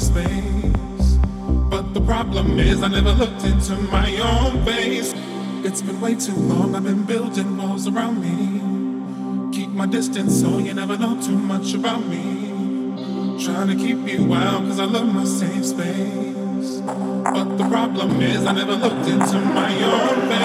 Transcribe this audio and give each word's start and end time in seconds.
Space. 0.00 1.18
But 1.70 1.94
the 1.94 2.00
problem 2.00 2.58
is 2.58 2.82
I 2.82 2.88
never 2.88 3.12
looked 3.12 3.44
into 3.44 3.74
my 3.90 4.16
own 4.18 4.64
face. 4.64 5.14
It's 5.64 5.82
been 5.82 6.00
way 6.00 6.14
too 6.14 6.34
long, 6.34 6.74
I've 6.74 6.84
been 6.84 7.04
building 7.04 7.56
walls 7.56 7.86
around 7.86 8.20
me. 8.20 9.56
Keep 9.56 9.70
my 9.70 9.86
distance 9.86 10.40
so 10.40 10.58
you 10.58 10.74
never 10.74 10.96
know 10.96 11.20
too 11.20 11.36
much 11.36 11.74
about 11.74 12.04
me. 12.06 13.44
Trying 13.44 13.68
to 13.68 13.76
keep 13.76 14.06
you 14.06 14.34
out 14.34 14.62
cause 14.62 14.80
I 14.80 14.84
love 14.84 15.12
my 15.12 15.24
safe 15.24 15.64
space. 15.64 16.80
But 17.34 17.56
the 17.56 17.68
problem 17.68 18.20
is 18.20 18.46
I 18.46 18.52
never 18.52 18.74
looked 18.74 19.06
into 19.06 19.40
my 19.40 19.72
own 19.84 20.28
face. 20.28 20.38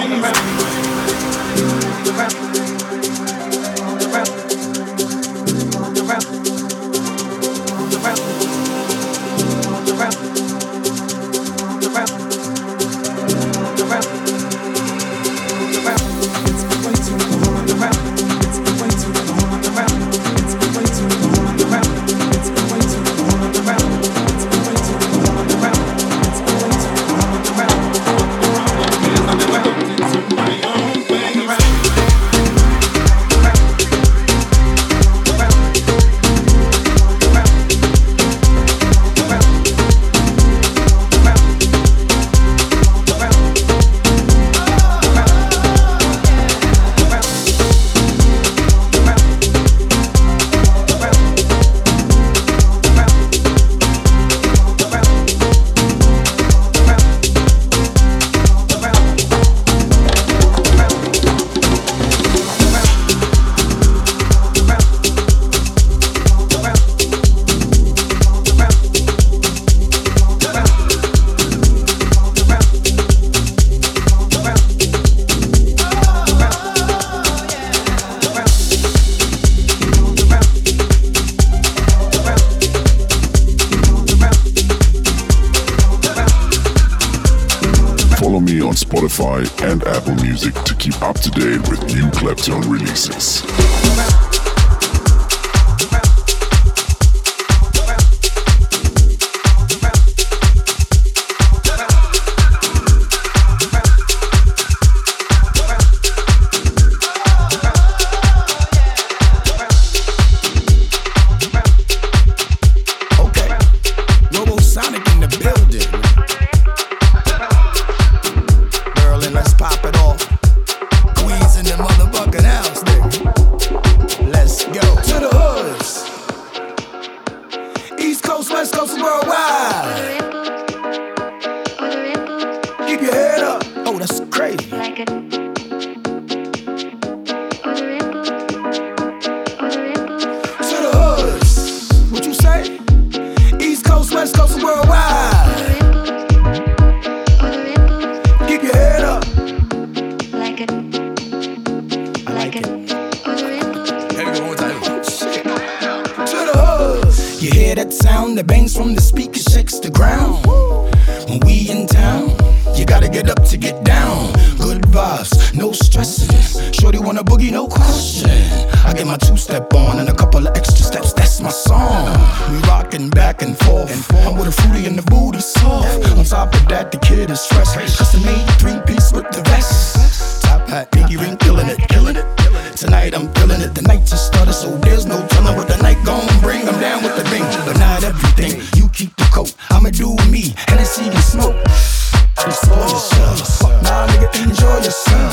Spotify, 88.94 89.70
and 89.72 89.82
Apple 89.84 90.14
Music 90.24 90.54
to 90.64 90.74
keep 90.76 91.00
up 91.02 91.18
to 91.18 91.30
date 91.30 91.68
with 91.68 91.82
new 91.94 92.04
Claptone 92.10 92.70
releases. 92.70 93.83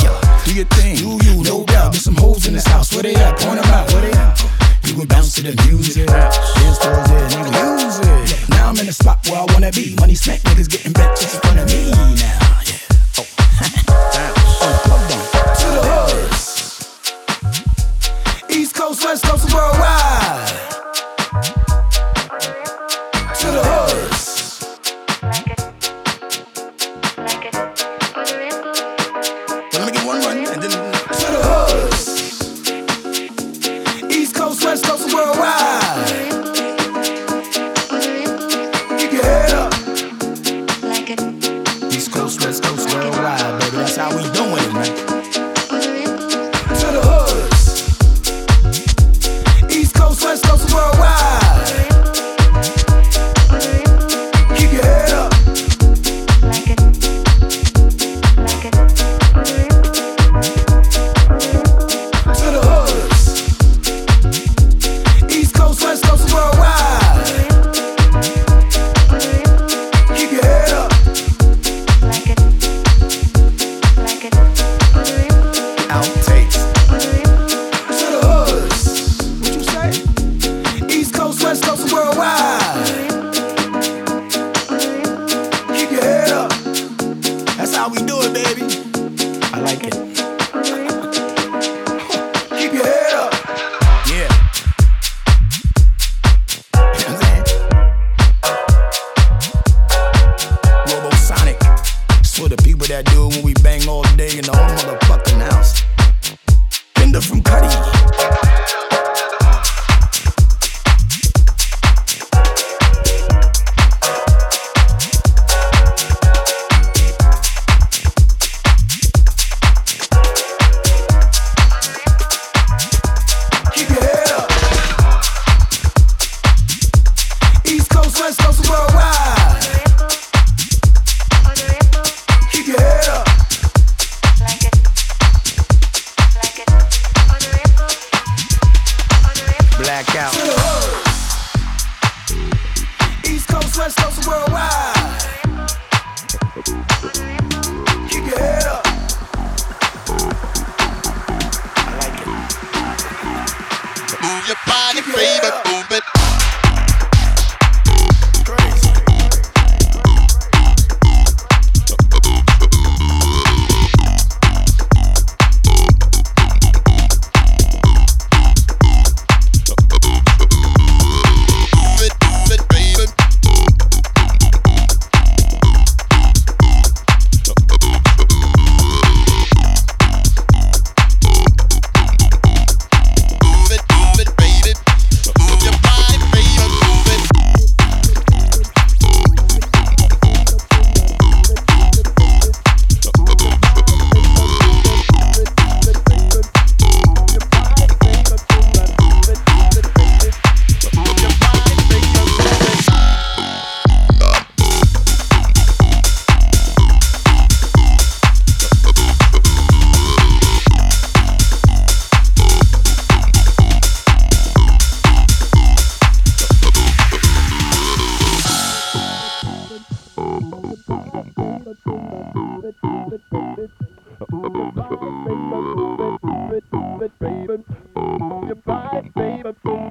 Yeah. 0.03 0.43
Do 0.45 0.53
your 0.53 0.65
thing. 0.65 0.95
Do 0.97 1.19
you, 1.25 1.43
no 1.43 1.63
doubt. 1.65 1.91
There's 1.91 2.03
some 2.03 2.15
hoes 2.15 2.47
in 2.47 2.53
this 2.53 2.65
house. 2.65 2.93
Where 2.93 3.03
they 3.03 3.15
at? 3.15 3.39
Point 3.39 3.61
them 3.61 3.71
out. 3.71 3.91
Where 3.91 4.01
they 4.01 4.11
at? 4.11 4.39
You 4.87 4.93
can 4.95 5.07
bounce 5.07 5.35
to 5.35 5.43
the 5.43 5.53
music. 5.67 6.07
Dance 6.07 6.77
towards 6.79 7.09
it. 7.11 7.31
Use 7.37 7.99
it. 7.99 8.49
Now 8.49 8.69
I'm 8.69 8.79
in 8.79 8.87
the 8.87 8.93
spot 8.93 9.25
where 9.27 9.39
I 9.41 9.45
wanna 9.53 9.71
be. 9.71 9.95
Money 9.99 10.15
smack, 10.15 10.39
niggas 10.41 10.69
getting 10.69 10.93
back. 10.93 11.00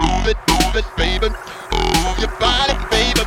Move 0.00 0.26
it, 0.26 0.38
move 0.48 0.76
it, 0.76 0.88
baby. 0.96 1.28
Move 2.02 2.18
your 2.18 2.32
body, 2.40 2.74
baby. 2.90 3.19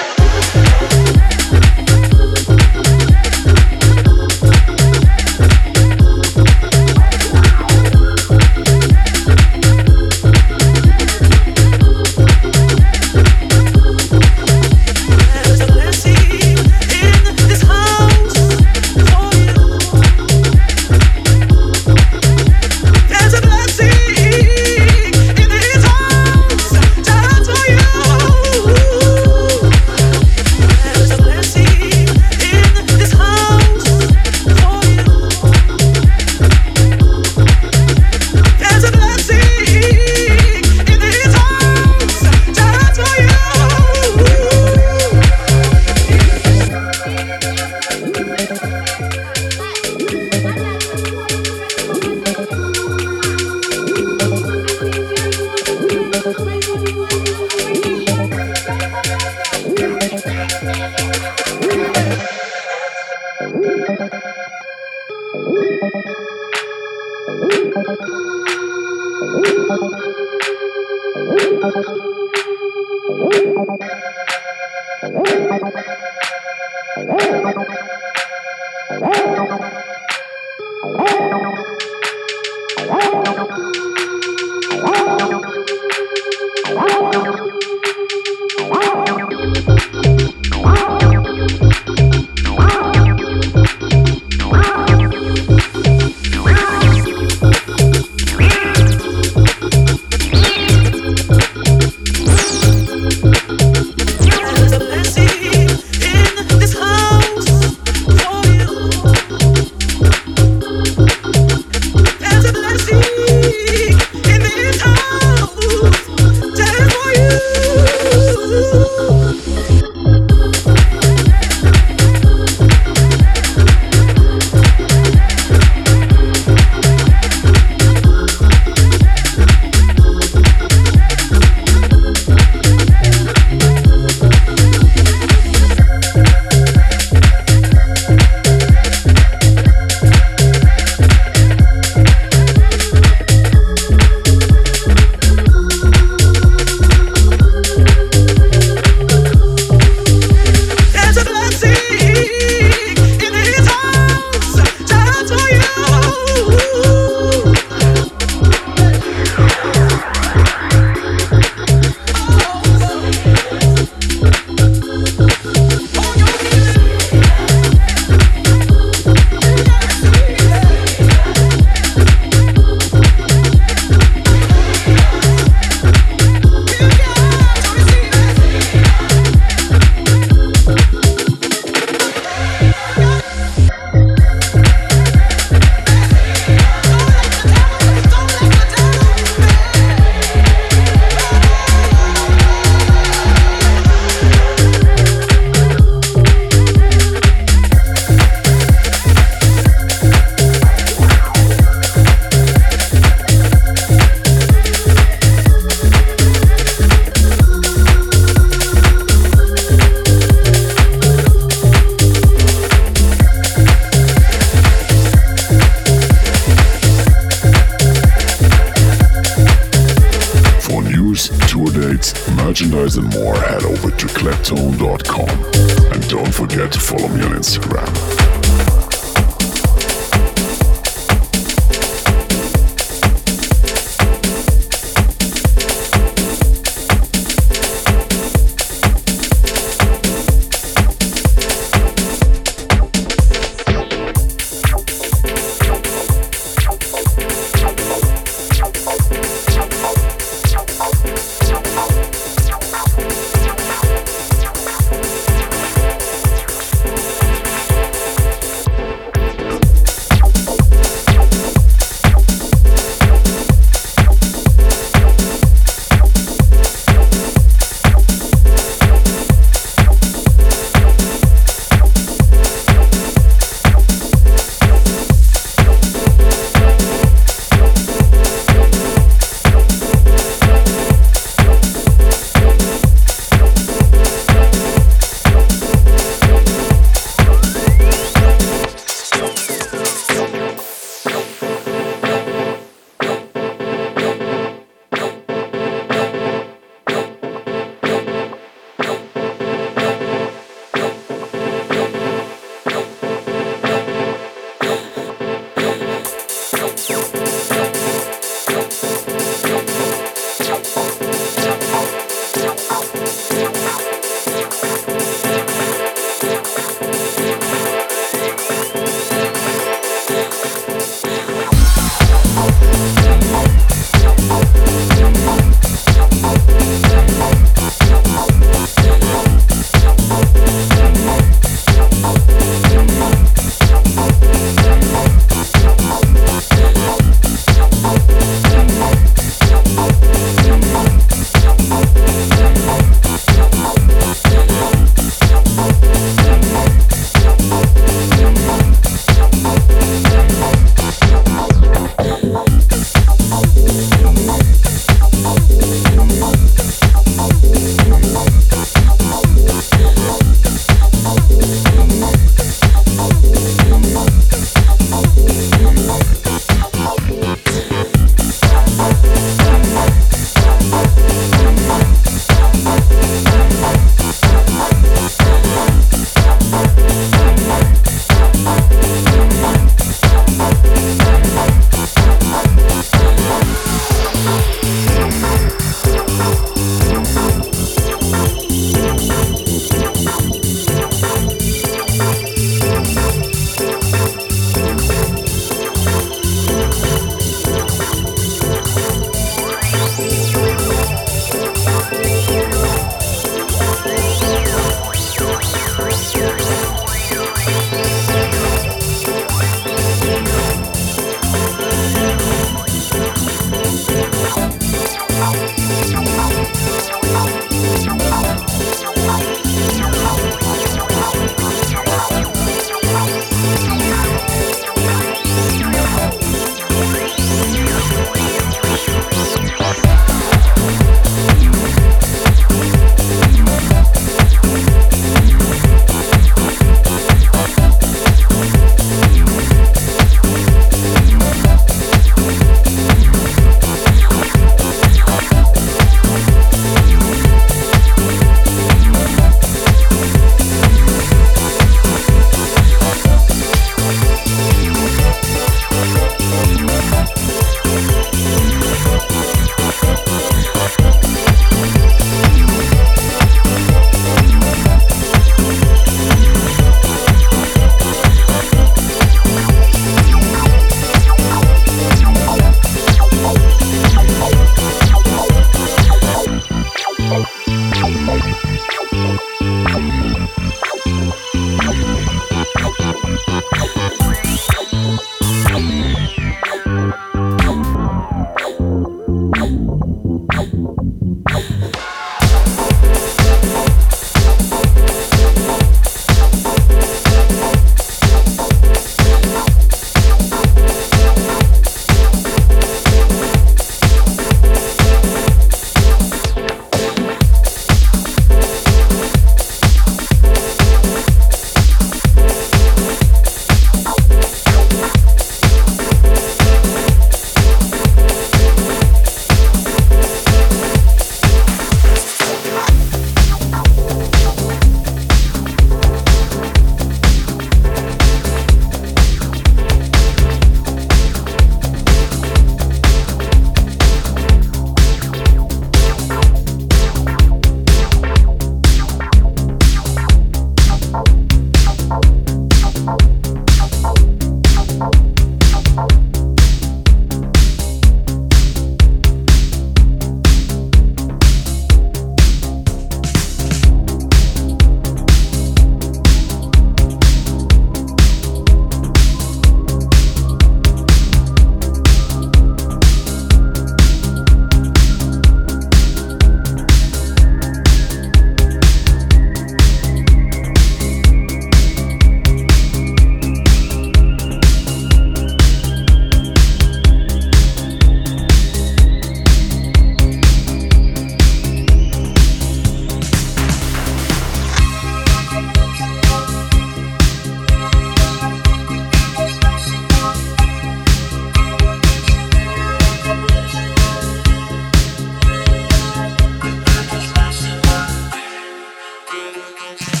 couldn't 599.11 599.57
control 599.57 600.00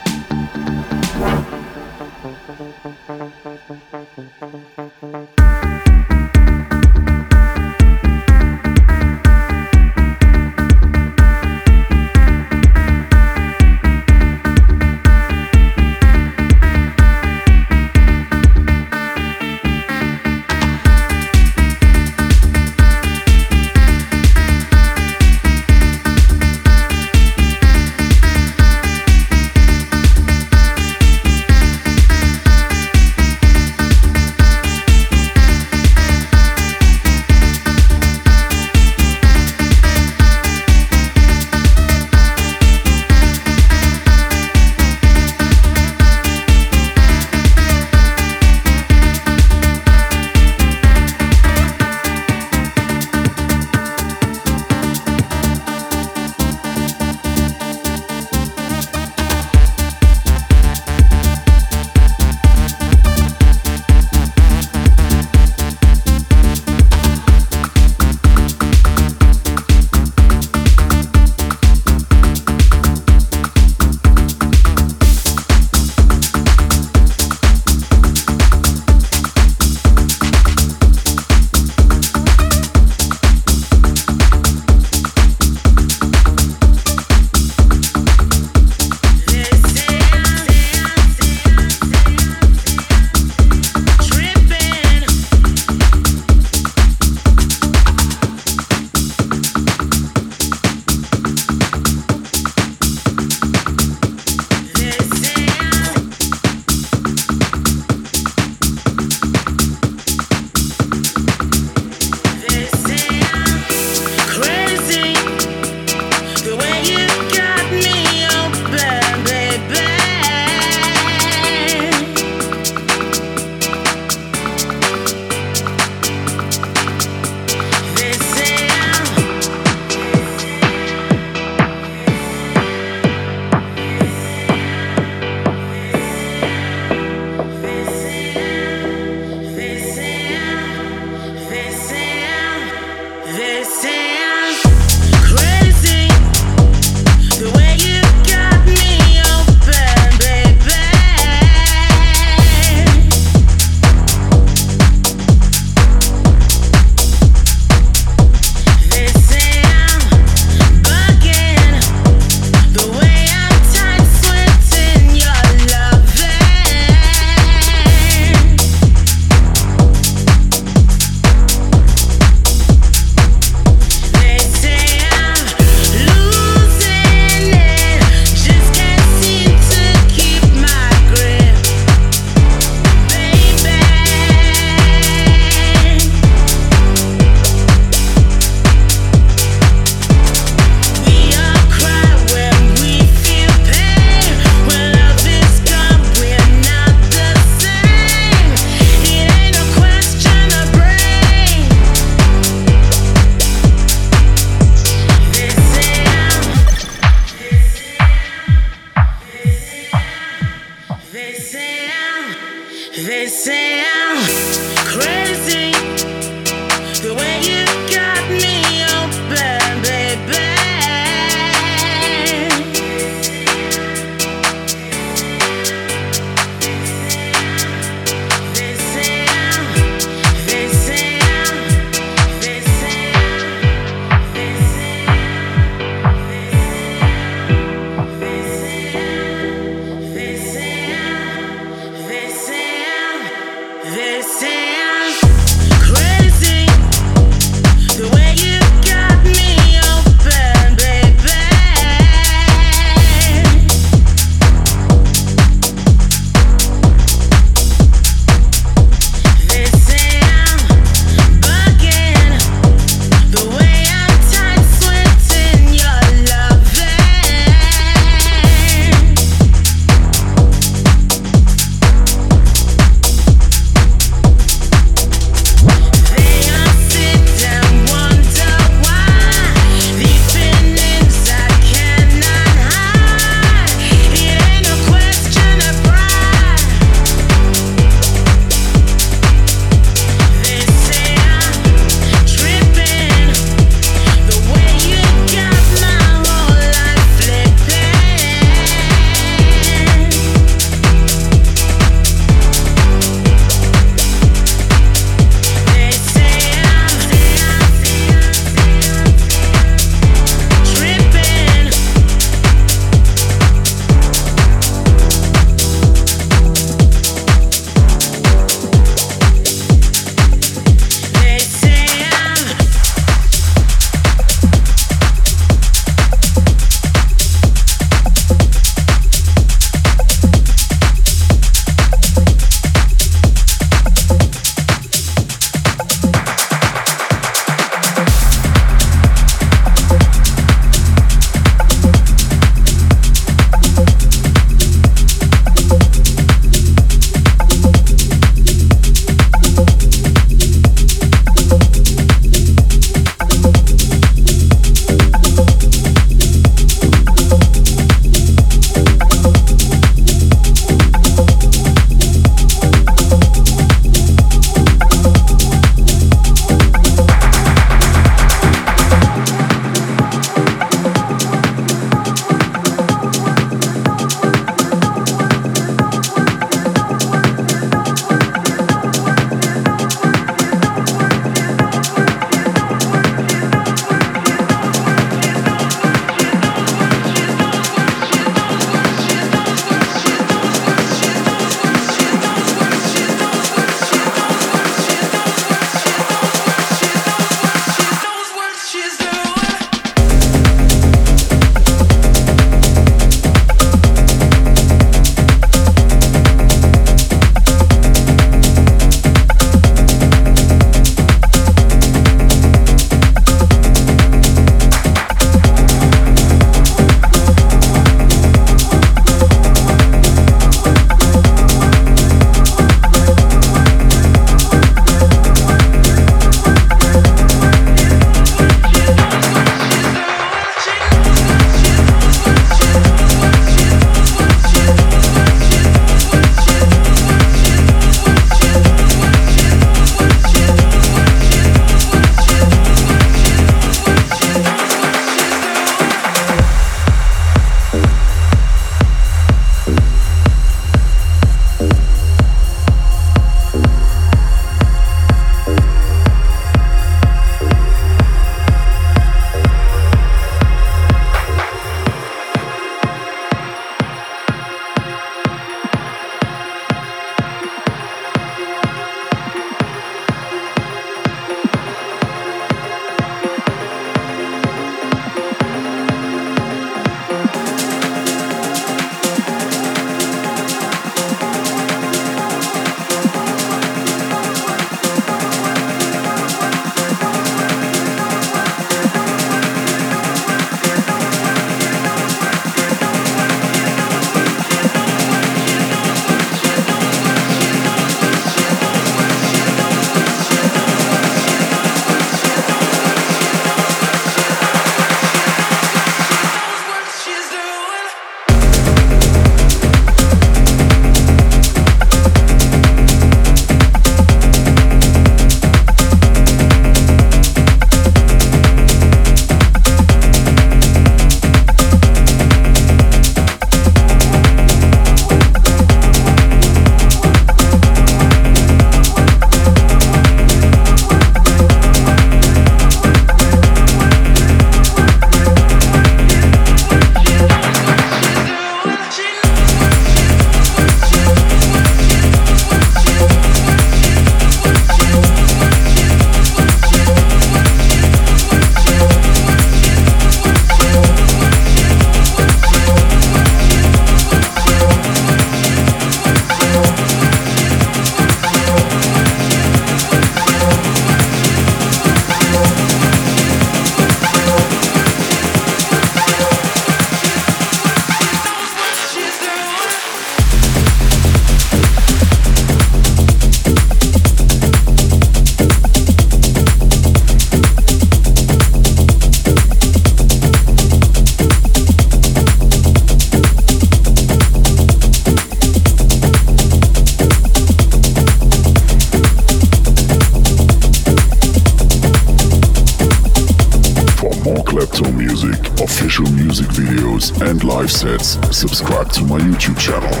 Live 597.51 597.69
sets, 597.69 598.17
subscribe 598.35 598.89
to 598.93 599.03
my 599.03 599.19
YouTube 599.19 599.59
channel. 599.59 600.00